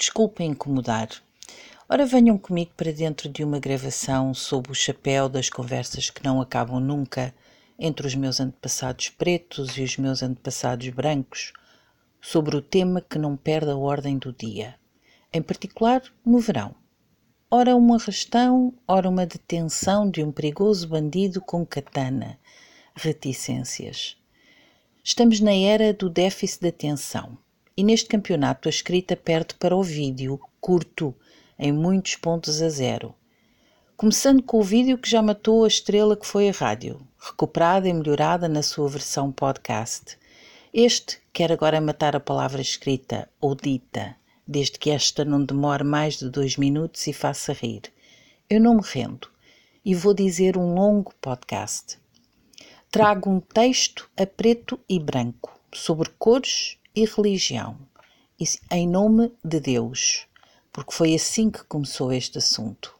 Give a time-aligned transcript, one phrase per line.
[0.00, 1.10] Desculpem incomodar.
[1.86, 6.40] Ora, venham comigo para dentro de uma gravação sob o chapéu das conversas que não
[6.40, 7.34] acabam nunca
[7.78, 11.52] entre os meus antepassados pretos e os meus antepassados brancos,
[12.18, 14.74] sobre o tema que não perde a ordem do dia,
[15.30, 16.74] em particular no verão.
[17.50, 22.38] Ora um arrastão, ora uma detenção de um perigoso bandido com katana.
[22.94, 24.16] Reticências.
[25.04, 27.36] Estamos na era do déficit de atenção
[27.80, 31.14] e neste campeonato a escrita perde para o vídeo, curto,
[31.58, 33.14] em muitos pontos a zero.
[33.96, 37.92] Começando com o vídeo que já matou a estrela que foi a rádio, recuperada e
[37.94, 40.18] melhorada na sua versão podcast.
[40.74, 44.14] Este quer agora matar a palavra escrita ou dita,
[44.46, 47.84] desde que esta não demore mais de dois minutos e faça rir.
[48.50, 49.26] Eu não me rendo
[49.82, 51.98] e vou dizer um longo podcast.
[52.90, 57.78] Trago um texto a preto e branco sobre cores e religião,
[58.70, 60.26] em nome de Deus,
[60.70, 62.94] porque foi assim que começou este assunto.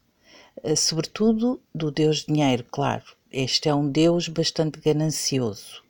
[0.63, 3.05] Eh, sobretudo do Deus Dinheiro, claro.
[3.31, 5.83] Este é um Deus bastante ganancioso.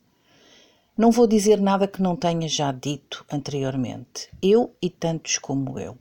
[0.98, 5.97] Não vou dizer nada que não tenha já dito anteriormente, eu e tantos como eu.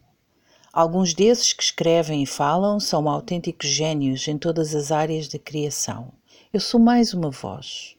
[0.74, 6.12] Alguns desses que escrevem e falam são autênticos gênios em todas as áreas da criação.
[6.52, 7.99] Eu sou mais uma voz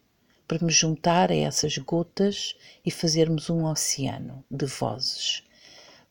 [0.50, 5.44] para me juntar a essas gotas e fazermos um oceano de vozes.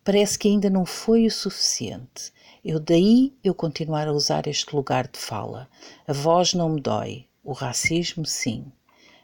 [0.01, 2.31] Parece que ainda não foi o suficiente.
[2.63, 5.69] Eu daí eu continuar a usar este lugar de fala.
[6.07, 8.71] A voz não me dói, o racismo sim.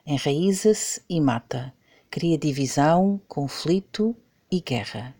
[0.05, 1.73] Enraiza-se e mata.
[2.11, 4.13] Cria divisão, conflito
[4.51, 5.15] e guerra.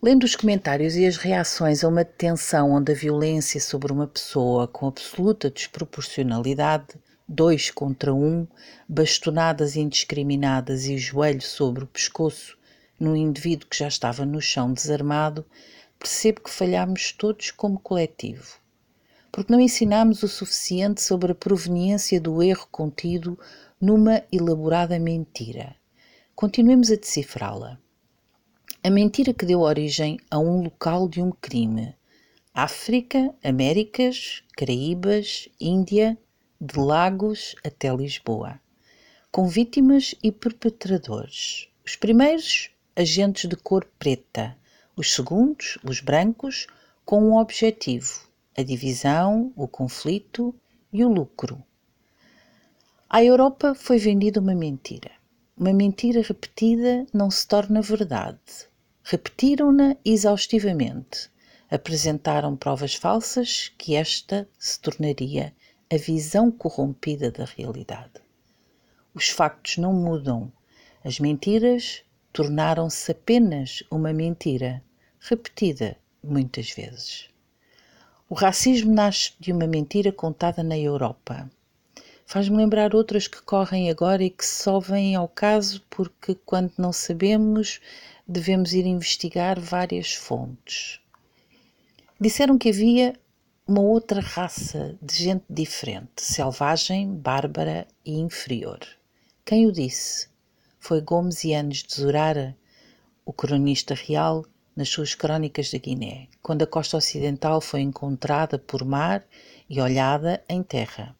[0.00, 4.68] Lendo os comentários e as reações a uma detenção onde a violência sobre uma pessoa
[4.68, 6.94] com absoluta desproporcionalidade
[7.28, 8.46] dois contra um,
[8.88, 12.56] bastonadas indiscriminadas e joelho sobre o pescoço,
[12.98, 15.44] num indivíduo que já estava no chão desarmado,
[15.98, 18.56] percebo que falhámos todos como coletivo.
[19.30, 23.38] Porque não ensinámos o suficiente sobre a proveniência do erro contido
[23.80, 25.76] numa elaborada mentira.
[26.34, 27.78] Continuemos a decifrá-la.
[28.82, 31.94] A mentira que deu origem a um local de um crime.
[32.54, 36.18] África, Américas, Caraíbas, Índia,
[36.60, 38.60] de Lagos até Lisboa,
[39.30, 41.68] com vítimas e perpetradores.
[41.86, 44.56] Os primeiros, agentes de cor preta,
[44.96, 46.66] os segundos, os brancos,
[47.04, 50.52] com um objetivo: a divisão, o conflito
[50.92, 51.62] e o lucro.
[53.08, 55.12] À Europa foi vendida uma mentira.
[55.56, 58.66] Uma mentira repetida não se torna verdade.
[59.04, 61.30] Repetiram-na exaustivamente.
[61.70, 65.54] Apresentaram provas falsas que esta se tornaria
[65.90, 68.20] a visão corrompida da realidade.
[69.14, 70.52] Os factos não mudam.
[71.02, 74.82] As mentiras tornaram-se apenas uma mentira,
[75.18, 77.30] repetida muitas vezes.
[78.28, 81.50] O racismo nasce de uma mentira contada na Europa.
[82.26, 86.92] Faz-me lembrar outras que correm agora e que só vêm ao caso porque, quando não
[86.92, 87.80] sabemos,
[88.26, 91.00] devemos ir investigar várias fontes.
[92.20, 93.14] Disseram que havia
[93.68, 98.78] uma outra raça de gente diferente, selvagem, bárbara e inferior.
[99.44, 100.26] Quem o disse?
[100.80, 102.56] Foi Gomes Yanes de Zurara,
[103.26, 108.86] o cronista real, nas suas crónicas da Guiné, quando a costa ocidental foi encontrada por
[108.86, 109.22] mar
[109.68, 111.14] e olhada em terra.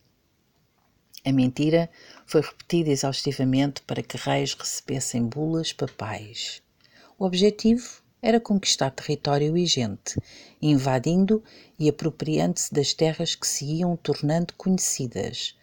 [1.26, 1.90] A mentira
[2.24, 6.62] foi repetida exaustivamente para que reis recebessem bulas papais.
[7.18, 10.20] O objetivo era conquistar território e gente,
[10.60, 11.42] invadindo
[11.78, 15.56] e apropriando-se das terras que se iam tornando conhecidas,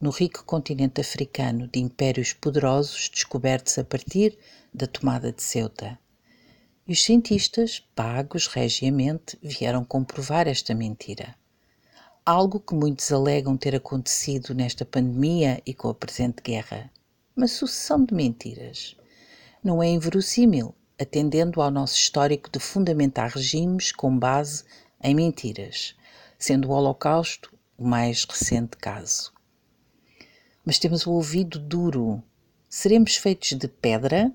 [0.00, 4.36] no rico continente africano de impérios poderosos descobertos a partir
[4.72, 5.98] da tomada de Ceuta.
[6.86, 11.36] E os cientistas, pagos regiamente, vieram comprovar esta mentira.
[12.26, 16.90] Algo que muitos alegam ter acontecido nesta pandemia e com a presente guerra.
[17.36, 18.96] Uma sucessão de mentiras.
[19.62, 24.64] Não é inverossímil atendendo ao nosso histórico de fundamentar regimes com base
[25.02, 25.96] em mentiras,
[26.38, 29.32] sendo o Holocausto o mais recente caso.
[30.64, 32.22] Mas temos o ouvido duro.
[32.68, 34.30] Seremos feitos de pedra?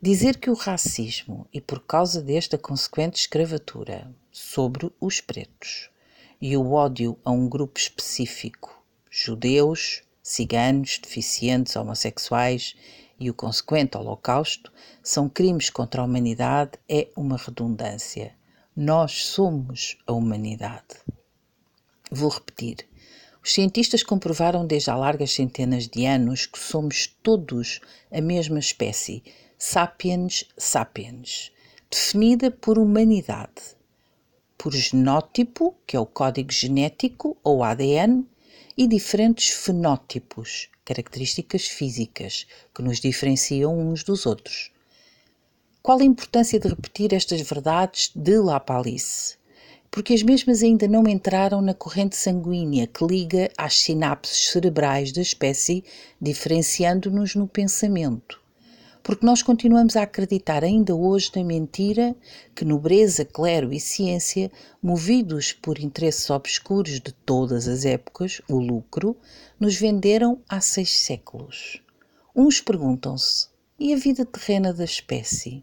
[0.00, 5.90] Dizer que o racismo, e por causa desta consequente escravatura sobre os pretos,
[6.40, 12.76] e o ódio a um grupo específico, judeus, ciganos, deficientes, homossexuais
[13.18, 14.72] e o consequente Holocausto
[15.02, 18.34] são crimes contra a humanidade é uma redundância.
[18.76, 20.96] Nós somos a humanidade.
[22.10, 22.78] Vou repetir.
[23.42, 27.80] Os cientistas comprovaram desde há largas centenas de anos que somos todos
[28.10, 29.22] a mesma espécie,
[29.58, 31.52] sapiens sapiens,
[31.90, 33.76] definida por humanidade,
[34.56, 38.26] por genótipo, que é o código genético ou ADN,
[38.76, 44.70] e diferentes fenótipos, características físicas, que nos diferenciam uns dos outros.
[45.82, 49.36] Qual a importância de repetir estas verdades de La Palisse?
[49.90, 55.22] Porque as mesmas ainda não entraram na corrente sanguínea que liga às sinapses cerebrais da
[55.22, 55.84] espécie,
[56.20, 58.43] diferenciando-nos no pensamento
[59.04, 62.16] porque nós continuamos a acreditar ainda hoje na mentira
[62.54, 64.50] que nobreza, clero e ciência,
[64.82, 69.14] movidos por interesses obscuros de todas as épocas, o lucro,
[69.60, 71.82] nos venderam há seis séculos.
[72.34, 73.48] Uns perguntam-se:
[73.78, 75.62] e a vida terrena da espécie?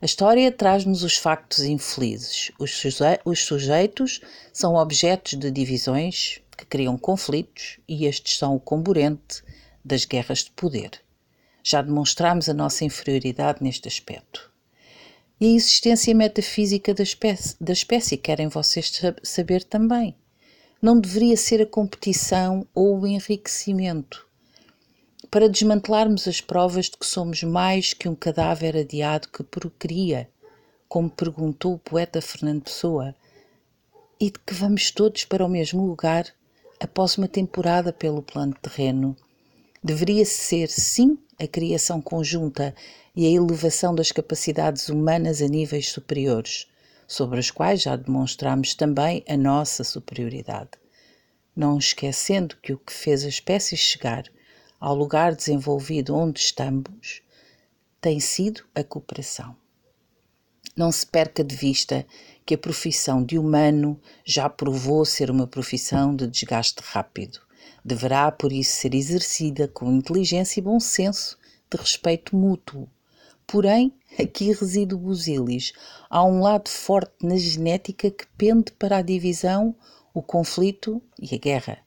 [0.00, 2.50] A história traz-nos os factos infelizes.
[2.58, 4.20] Os, suje os sujeitos
[4.52, 9.44] são objetos de divisões que criam conflitos e estes são o comburente
[9.84, 11.00] das guerras de poder.
[11.62, 14.50] Já demonstramos a nossa inferioridade neste aspecto.
[15.40, 18.92] E a existência metafísica da espécie, da espécie querem vocês
[19.22, 20.14] saber também.
[20.80, 24.26] Não deveria ser a competição ou o enriquecimento.
[25.30, 30.28] Para desmantelarmos as provas de que somos mais que um cadáver adiado que procria,
[30.88, 33.14] como perguntou o poeta Fernando Pessoa,
[34.20, 36.26] e de que vamos todos para o mesmo lugar
[36.78, 39.16] após uma temporada pelo plano terreno.
[39.84, 42.72] Deveria ser, sim, a criação conjunta
[43.16, 46.68] e a elevação das capacidades humanas a níveis superiores,
[47.08, 50.70] sobre as quais já demonstramos também a nossa superioridade.
[51.56, 54.22] Não esquecendo que o que fez a espécie chegar
[54.78, 57.20] ao lugar desenvolvido onde estamos
[58.00, 59.56] tem sido a cooperação.
[60.76, 62.06] Não se perca de vista
[62.46, 67.40] que a profissão de humano já provou ser uma profissão de desgaste rápido
[67.84, 71.36] Deverá, por isso, ser exercida com inteligência e bom senso
[71.68, 72.88] de respeito mútuo.
[73.44, 75.72] Porém, aqui reside o busilis.
[76.08, 79.74] Há um lado forte na genética que pende para a divisão,
[80.14, 81.78] o conflito e a guerra.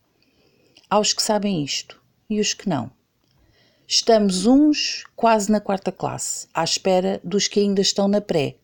[0.89, 2.91] Há os que sabem isto e os que não.
[3.87, 8.55] Estamos uns quase na quarta classe, à espera dos que ainda estão na pré.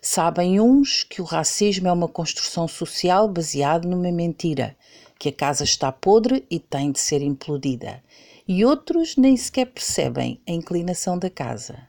[0.00, 4.76] Sabem uns que o racismo é uma construção social baseada numa mentira
[5.18, 8.02] que a casa está podre e tem de ser implodida,
[8.46, 11.88] e outros nem sequer percebem a inclinação da casa.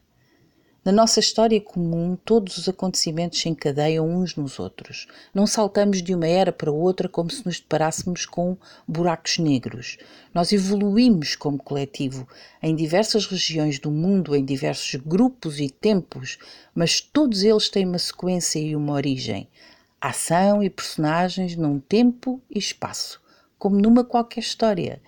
[0.83, 5.07] Na nossa história comum, todos os acontecimentos se encadeiam uns nos outros.
[5.33, 9.97] Não saltamos de uma era para outra como se nos deparássemos com buracos negros.
[10.33, 12.25] Nós evoluímos como coletivo
[12.63, 16.39] em diversas regiões do mundo, em diversos grupos e tempos,
[16.73, 19.47] mas todos eles têm uma sequência e uma origem
[20.01, 23.22] ação e personagens num tempo e espaço,
[23.57, 25.01] como numa qualquer história.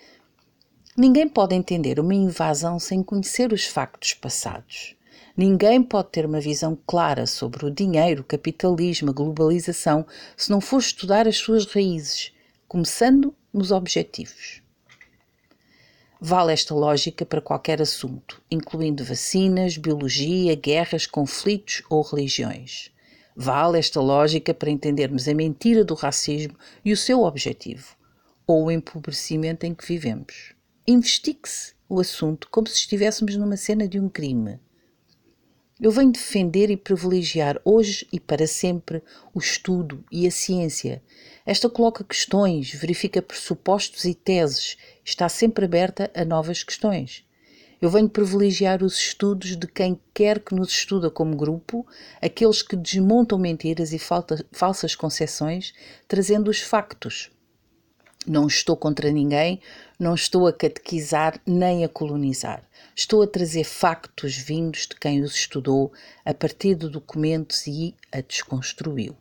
[0.98, 4.96] Ninguém pode entender uma invasão sem conhecer os factos passados.
[5.36, 10.06] Ninguém pode ter uma visão clara sobre o dinheiro, o capitalismo, a globalização,
[10.36, 12.34] se não for estudar as suas raízes,
[12.68, 14.62] começando nos objetivos.
[16.20, 22.92] Vale esta lógica para qualquer assunto, incluindo vacinas, biologia, guerras, conflitos ou religiões.
[23.36, 27.96] Vale esta lógica para entendermos a mentira do racismo e o seu objetivo,
[28.46, 30.54] ou o empobrecimento em que vivemos.
[30.86, 34.60] Investigue-se o assunto como se estivéssemos numa cena de um crime.
[35.80, 39.02] Eu venho defender e privilegiar hoje e para sempre
[39.34, 41.02] o estudo e a ciência.
[41.46, 47.26] Esta coloca questões, verifica pressupostos e teses, está sempre aberta a novas questões.
[47.82, 51.84] Eu venho privilegiar os estudos de quem quer que nos estuda como grupo,
[52.22, 53.98] aqueles que desmontam mentiras e
[54.52, 55.74] falsas concepções,
[56.08, 57.32] trazendo os factos.
[58.28, 59.60] Não estou contra ninguém,
[60.00, 62.64] não estou a catequizar nem a colonizar.
[62.96, 65.92] Estou a trazer factos vindos de quem os estudou
[66.24, 69.18] a partir de documentos e a desconstruiu.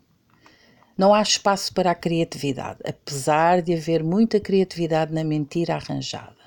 [0.99, 6.40] Não há espaço para a criatividade, apesar de haver muita criatividade na mentira arranjada.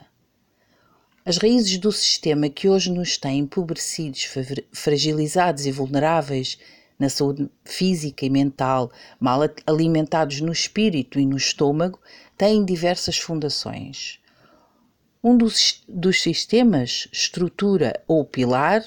[1.25, 4.27] As raízes do sistema que hoje nos tem empobrecidos,
[4.73, 6.57] fragilizados e vulneráveis
[6.99, 11.97] na saúde física e mental, mal alimentados no espírito e no estômago,
[12.37, 14.19] têm diversas fundações.
[15.23, 18.83] Um dos, dos sistemas, estrutura ou pilar,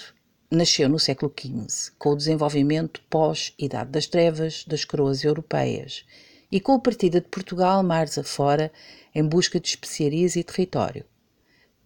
[0.50, 6.04] nasceu no século XV, com o desenvolvimento pós-Idade das Trevas das coroas europeias
[6.52, 8.70] e com a partida de Portugal mares afora
[9.14, 11.02] em busca de especiarias e território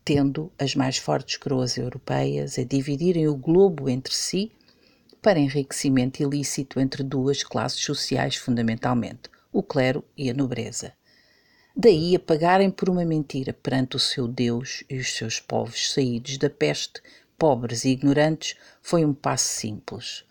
[0.04, 4.52] tendo as mais fortes coroas europeias a dividirem o globo entre si
[5.22, 10.92] para enriquecimento ilícito entre duas classes sociais fundamentalmente, o clero e a nobreza.
[11.76, 16.38] Daí a pagarem por uma mentira perante o seu Deus e os seus povos saídos
[16.38, 17.00] da peste,
[17.38, 20.24] pobres e ignorantes, foi um passo simples.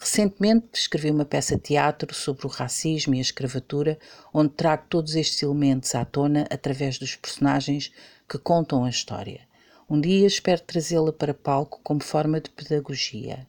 [0.00, 3.98] Recentemente escrevi uma peça de teatro sobre o racismo e a escravatura,
[4.32, 7.92] onde trago todos estes elementos à tona através dos personagens
[8.28, 9.40] que contam a história.
[9.88, 13.46] Um dia espero trazê-la para palco como forma de pedagogia.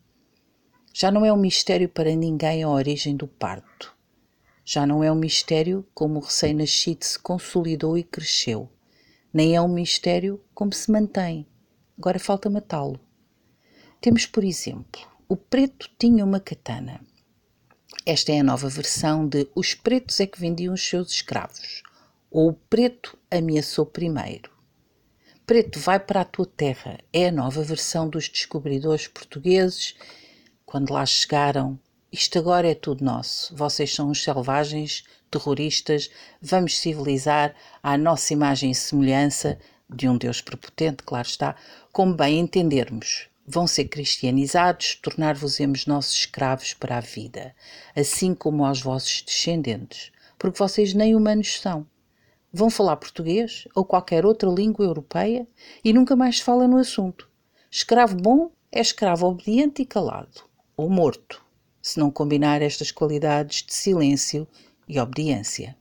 [0.94, 3.94] Já não é um mistério para ninguém a origem do parto.
[4.64, 8.70] Já não é um mistério como o recém-nascido se consolidou e cresceu.
[9.34, 11.46] Nem é um mistério como se mantém.
[11.98, 13.00] Agora falta matá-lo.
[14.00, 17.02] Temos, por exemplo, o preto tinha uma katana.
[18.06, 21.84] Esta é a nova versão de Os pretos é que vendiam os seus escravos.
[22.32, 24.59] Ou o preto ameaçou primeiro.
[25.50, 29.96] Preto vai para a tua terra é a nova versão dos descobridores portugueses.
[30.64, 31.80] Quando lá chegaram,
[32.12, 33.56] isto agora é tudo nosso.
[33.56, 39.58] Vocês são os selvagens, terroristas, vamos civilizar à nossa imagem e semelhança
[39.90, 41.56] de um Deus prepotente, claro está,
[41.92, 47.56] como bem entendermos vão ser cristianizados, tornar-vos-emos nossos escravos para a vida,
[47.96, 51.88] assim como aos vossos descendentes, porque vocês nem humanos são.
[52.52, 55.48] Vão falar português ou qualquer outra língua europeia
[55.84, 57.30] e nunca mais se fala no assunto.
[57.70, 60.44] Escravo bom é escravo obediente e calado,
[60.76, 61.44] ou morto,
[61.82, 64.48] se não combinar estas qualidades de silêncio
[64.88, 65.76] e obediência.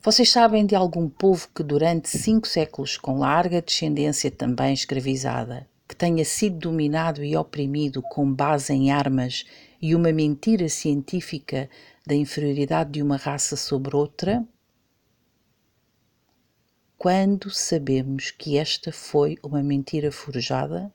[0.00, 5.96] Vocês sabem de algum povo que durante cinco séculos, com larga descendência também escravizada, que
[5.96, 9.44] tenha sido dominado e oprimido com base em armas
[9.82, 11.68] e uma mentira científica
[12.06, 14.46] da inferioridade de uma raça sobre outra?
[16.98, 20.90] Quando sabemos que esta foi uma mentira forjada?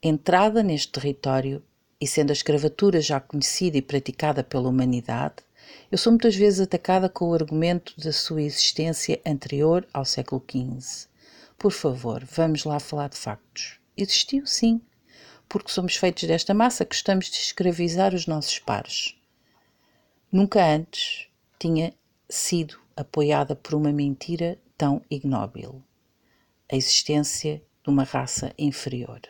[0.00, 1.60] Entrada neste território
[2.00, 5.42] e sendo a escravatura já conhecida e praticada pela humanidade,
[5.90, 11.08] eu sou muitas vezes atacada com o argumento da sua existência anterior ao século XV.
[11.58, 13.80] Por favor, vamos lá falar de factos.
[13.96, 14.80] Existiu, sim,
[15.48, 19.16] porque somos feitos desta massa, gostamos de escravizar os nossos pares.
[20.30, 21.26] Nunca antes
[21.58, 21.92] tinha
[22.28, 25.82] sido apoiada por uma mentira tão ignóbil
[26.70, 29.20] a existência de uma raça inferior,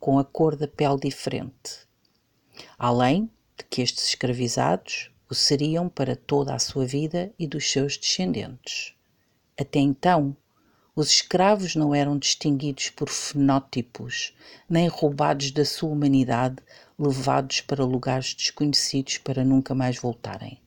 [0.00, 1.86] com a cor da pele diferente.
[2.78, 7.98] Além de que estes escravizados o seriam para toda a sua vida e dos seus
[7.98, 8.94] descendentes.
[9.58, 10.36] Até então,
[10.94, 14.34] os escravos não eram distinguidos por fenótipos,
[14.68, 16.62] nem roubados da sua humanidade,
[16.98, 20.60] levados para lugares desconhecidos para nunca mais voltarem.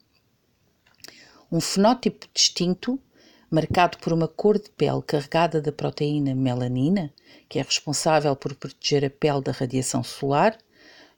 [1.56, 3.00] Um fenótipo distinto,
[3.50, 7.14] marcado por uma cor de pele carregada da proteína melanina,
[7.48, 10.58] que é responsável por proteger a pele da radiação solar,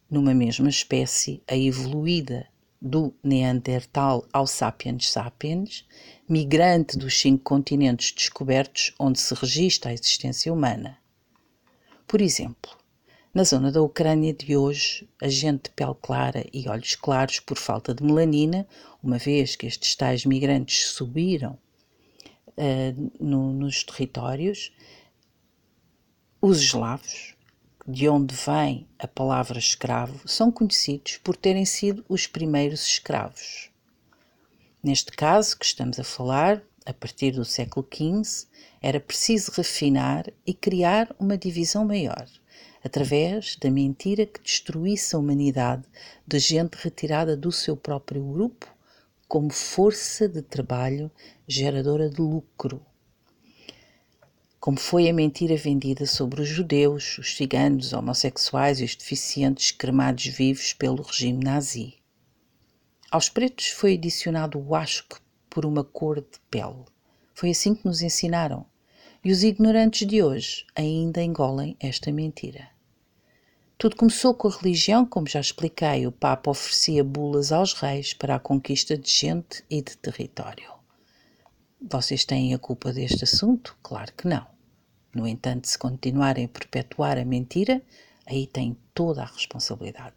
[0.08, 2.48] numa mesma espécie, a evoluída
[2.79, 5.88] do Neandertal ao Sapiens sapiens,
[6.29, 11.00] migrante dos cinco continentes descobertos onde se registra a existência humana.
[12.08, 12.76] Por exemplo,
[13.38, 17.56] na zona da Ucrânia de hoje, a gente de pele clara e olhos claros por
[17.56, 18.67] falta de melanina,
[19.03, 21.56] uma vez que estes tais migrantes subiram
[22.48, 24.74] uh, no, nos territórios,
[26.41, 27.36] os eslavos,
[27.88, 33.70] de onde vem a palavra escravo, são conhecidos por terem sido os primeiros escravos.
[34.82, 38.48] Neste caso que estamos a falar, a partir do século XV,
[38.82, 42.25] era preciso refinar e criar uma divisão maior,
[42.88, 45.84] através da mentira que destruísse a humanidade
[46.25, 48.67] de gente retirada do seu próprio grupo
[49.27, 51.12] como força de trabalho
[51.48, 52.82] geradora de lucro
[54.67, 59.72] como foi a mentira vendida sobre os judeus, os ciganos, os homossexuais e os deficientes
[59.72, 61.94] cremados vivos pelo regime nazi.
[63.10, 66.84] Aos pretos foi adicionado o asco por uma cor de pele.
[67.34, 68.65] Foi assim que nos ensinaram.
[69.24, 72.67] E os ignorantes de hoje ainda engolem esta mentira.
[73.79, 76.07] Tudo começou com a religião, como já expliquei.
[76.07, 80.74] O Papa oferecia bulas aos reis para a conquista de gente e de território.
[81.79, 83.77] Vocês têm a culpa deste assunto?
[83.84, 84.48] Claro que não.
[85.13, 87.84] No entanto, se continuarem a perpetuar a mentira,
[88.25, 90.15] aí têm toda a responsabilidade.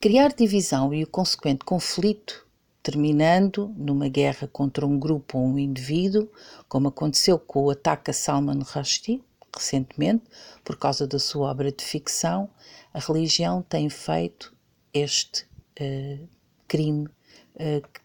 [0.00, 2.46] Criar divisão e o consequente conflito,
[2.82, 6.30] terminando numa guerra contra um grupo ou um indivíduo,
[6.66, 9.22] como aconteceu com o ataque a Salman Rushdie,
[9.56, 10.24] recentemente,
[10.64, 12.48] por causa da sua obra de ficção,
[12.92, 14.54] a religião tem feito
[14.92, 15.46] este
[15.80, 16.28] uh,
[16.68, 18.00] crime uh,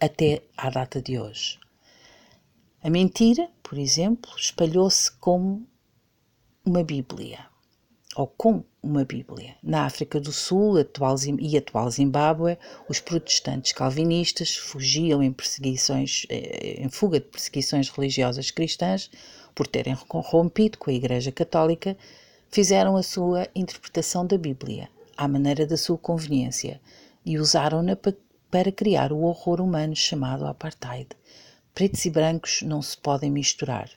[0.00, 1.58] até à data de hoje.
[2.82, 5.66] A mentira, por exemplo, espalhou-se como
[6.64, 7.46] uma Bíblia,
[8.14, 9.56] ou com uma Bíblia.
[9.62, 12.56] Na África do Sul atual, e atual Zimbábue,
[12.88, 19.10] os protestantes calvinistas fugiam em perseguições, eh, em fuga de perseguições religiosas cristãs
[19.58, 21.96] por terem rompido com a Igreja Católica,
[22.48, 26.80] fizeram a sua interpretação da Bíblia, à maneira da sua conveniência,
[27.26, 27.98] e usaram-na
[28.48, 31.08] para criar o horror humano chamado apartheid.
[31.74, 33.90] Pretos e brancos não se podem misturar,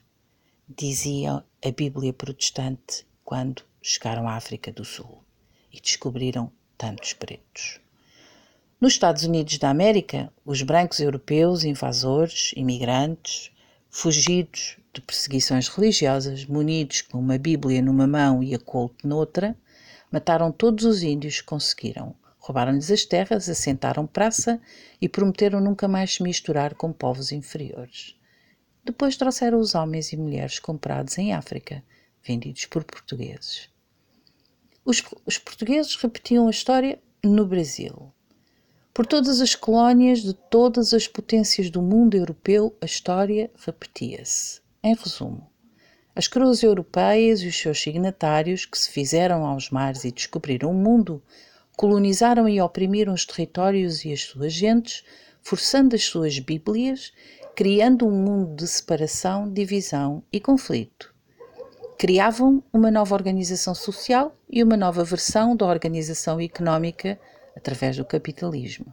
[0.67, 5.23] dizia a Bíblia protestante quando chegaram à África do Sul
[5.71, 7.79] e descobriram tantos pretos.
[8.79, 13.51] Nos Estados Unidos da América, os brancos europeus, invasores, imigrantes,
[13.91, 19.55] fugidos de perseguições religiosas, munidos com uma Bíblia numa mão e a colt noutra,
[20.09, 22.15] mataram todos os índios que conseguiram.
[22.39, 24.59] Roubaram-lhes as terras, assentaram praça
[24.99, 28.15] e prometeram nunca mais se misturar com povos inferiores.
[28.83, 31.83] Depois trouxeram os homens e mulheres comprados em África,
[32.25, 33.69] vendidos por portugueses.
[34.83, 38.11] Os, os portugueses repetiam a história no Brasil.
[38.93, 44.59] Por todas as colónias de todas as potências do mundo europeu, a história repetia-se.
[44.83, 45.49] Em resumo,
[46.13, 50.73] as cruzes europeias e os seus signatários, que se fizeram aos mares e descobriram o
[50.73, 51.23] mundo,
[51.77, 55.05] colonizaram e oprimiram os territórios e as suas gentes,
[55.41, 57.13] forçando as suas Bíblias,
[57.55, 61.15] criando um mundo de separação, divisão e conflito.
[61.97, 67.17] Criavam uma nova organização social e uma nova versão da organização económica
[67.61, 68.91] através do capitalismo.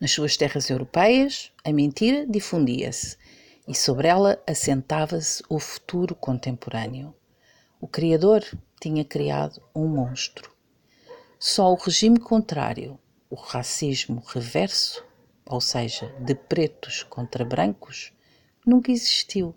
[0.00, 3.18] Nas suas terras europeias, a mentira difundia-se
[3.68, 7.14] e sobre ela assentava-se o futuro contemporâneo.
[7.78, 8.42] O Criador
[8.80, 10.50] tinha criado um monstro.
[11.38, 15.04] Só o regime contrário, o racismo reverso,
[15.44, 18.14] ou seja, de pretos contra brancos,
[18.66, 19.54] nunca existiu.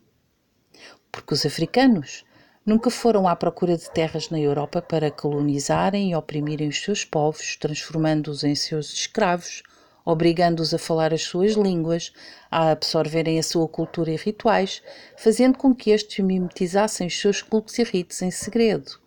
[1.10, 2.26] Porque os africanos
[2.68, 7.56] nunca foram à procura de terras na Europa para colonizarem e oprimirem os seus povos,
[7.56, 9.64] transformando-os em seus escravos,
[10.04, 12.12] obrigando-os a falar as suas línguas,
[12.52, 14.84] a absorverem a sua cultura e rituais,
[15.16, 19.00] fazendo com que estes mimetizassem os seus cultos e ritos em segredo.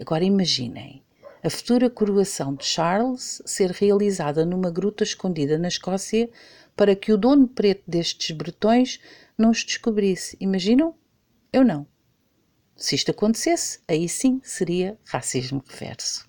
[0.00, 1.00] Agora imaginem
[1.44, 6.28] a futura coroação de Charles ser realizada numa gruta escondida na Escócia
[6.74, 8.98] para que o dono preto destes bretões
[9.38, 10.36] não os descobrisse.
[10.40, 10.92] Imaginam?
[11.52, 11.86] Eu não.
[12.76, 16.28] Se isto acontecesse, aí sim seria racismo reverso.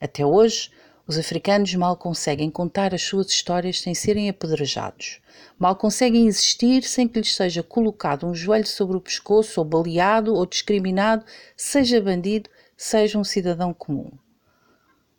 [0.00, 0.70] Até hoje,
[1.06, 5.20] os africanos mal conseguem contar as suas histórias sem serem apedrejados.
[5.58, 10.32] Mal conseguem existir sem que lhes seja colocado um joelho sobre o pescoço, ou baleado,
[10.32, 11.24] ou discriminado,
[11.56, 14.12] seja bandido, seja um cidadão comum.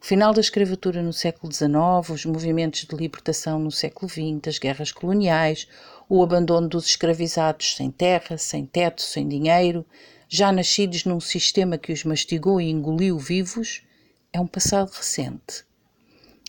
[0.02, 4.58] O final da escravatura no século XIX, os movimentos de libertação no século XX, as
[4.58, 5.67] guerras coloniais,
[6.08, 9.86] o abandono dos escravizados sem terra, sem teto, sem dinheiro,
[10.34, 13.84] já nascidos num sistema que os mastigou e engoliu vivos,
[14.32, 15.65] é um passado recente.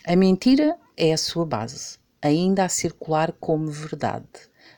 [0.07, 4.29] A mentira é a sua base, ainda a circular como verdade,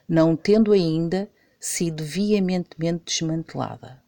[0.08, 4.02] não tendo ainda sido veementemente desmantelada.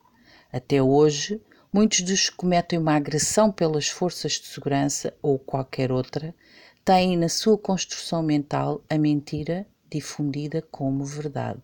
[0.51, 1.43] Até hoje,
[1.77, 6.35] Muitos dos que cometem uma agressão pelas forças de segurança ou qualquer outra
[6.83, 11.61] têm na sua construção mental a mentira difundida como verdade.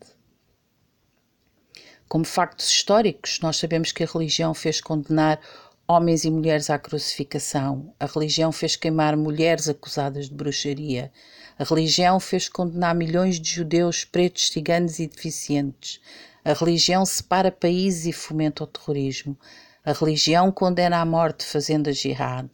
[2.13, 5.41] Como factos históricos, nós sabemos que a religião fez condenar
[5.89, 11.11] homens e mulheres à crucificação, a religião fez queimar mulheres acusadas de bruxaria,
[11.59, 16.03] a religião fez condenar milhões de judeus, pretos, ciganos e deficientes,
[16.45, 19.35] a religião separa países e fomenta o terrorismo,
[19.83, 22.51] a religião condena à morte fazendo a jihad,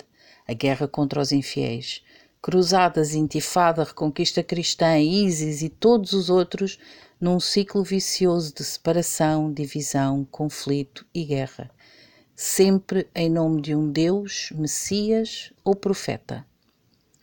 [0.47, 2.05] a guerra contra os infiéis.
[2.41, 6.79] Cruzadas, intifada, reconquista cristã, ISIS e todos os outros
[7.21, 11.71] num ciclo vicioso de separação, divisão, conflito e guerra.
[12.35, 16.47] Sempre em nome de um Deus, Messias ou profeta,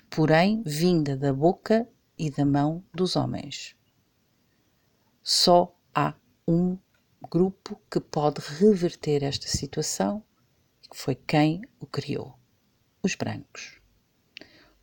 [0.10, 3.76] porém vinda da boca e da mão dos homens.
[5.24, 6.14] Só há
[6.46, 6.78] um
[7.32, 10.22] grupo que pode reverter esta situação,
[10.90, 12.38] que foi quem o criou:
[13.02, 13.85] os brancos.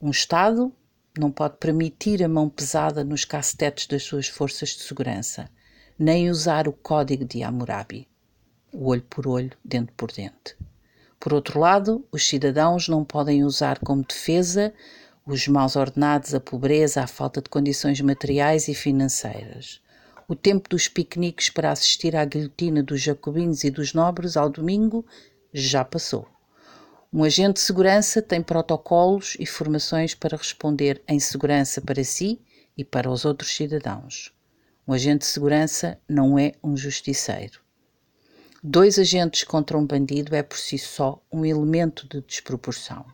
[0.04, 0.72] Um Estado
[1.16, 5.48] não pode permitir a mão pesada nos cacetetes das suas forças de segurança,
[5.96, 8.08] nem usar o código de Hammurabi,
[8.72, 10.56] o olho por olho, dente por dente.
[11.20, 14.74] Por outro lado, os cidadãos não podem usar como defesa
[15.24, 19.80] os maus ordenados, a pobreza, a falta de condições materiais e financeiras.
[20.26, 25.06] O tempo dos piqueniques para assistir à guilhotina dos jacobinos e dos nobres ao domingo
[25.54, 26.26] já passou.
[27.14, 32.40] Um agente de segurança tem protocolos e formações para responder em segurança para si
[32.74, 34.32] e para os outros cidadãos.
[34.88, 37.60] Um agente de segurança não é um justiceiro.
[38.64, 43.04] Dois agentes contra um bandido é por si só um elemento de desproporção.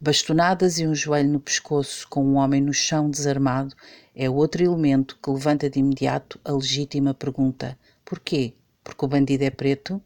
[0.00, 3.76] Bastonadas e um joelho no pescoço com um homem no chão desarmado
[4.12, 8.54] é outro elemento que levanta de imediato a legítima pergunta: porquê?
[8.82, 10.02] Porque o bandido é preto?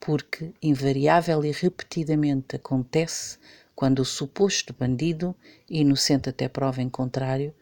[0.00, 3.38] Porque invariável e repetidamente acontece
[3.74, 5.36] quando o suposto bandido,
[5.68, 7.54] inocente até prova em contrário,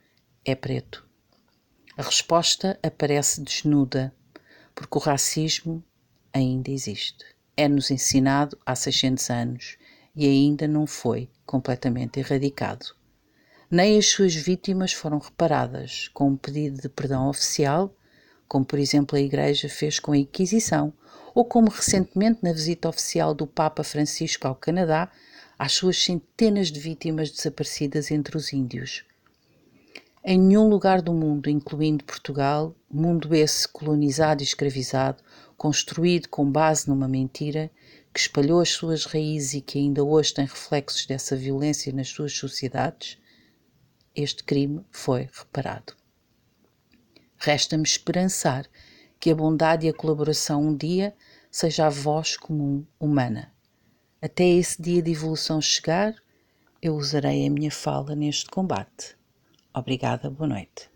[0.44, 1.06] é preto.
[1.96, 4.14] A resposta aparece desnuda,
[4.74, 5.82] porque o racismo
[6.32, 7.24] ainda existe.
[7.56, 9.78] É-nos ensinado há 600 anos
[10.14, 12.94] e ainda não foi completamente erradicado.
[13.70, 17.94] Nem as suas vítimas foram reparadas com um pedido de perdão oficial,
[18.46, 20.92] como por exemplo a Igreja fez com a Inquisição,
[21.36, 25.12] ou como recentemente na visita oficial do Papa Francisco ao Canadá
[25.58, 29.04] às suas centenas de vítimas desaparecidas entre os índios.
[30.24, 35.22] Em nenhum lugar do mundo, incluindo Portugal, mundo esse colonizado e escravizado,
[35.58, 37.70] construído com base numa mentira,
[38.14, 42.32] que espalhou as suas raízes e que ainda hoje tem reflexos dessa violência nas suas
[42.32, 43.18] sociedades,
[44.14, 45.92] este crime foi reparado.
[47.36, 48.66] Resta-me esperançar
[49.26, 51.12] que a bondade e a colaboração um dia
[51.50, 53.52] seja a voz comum humana.
[54.22, 56.14] Até esse dia de evolução chegar,
[56.80, 59.16] eu usarei a minha fala neste combate.
[59.74, 60.95] Obrigada, boa noite.